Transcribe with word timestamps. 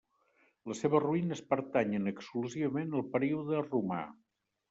Les 0.69 0.79
seves 0.83 1.01
ruïnes 1.03 1.43
pertanyen 1.51 2.11
exclusivament 2.13 2.97
al 3.01 3.07
període 3.17 3.61
romà. 3.69 4.01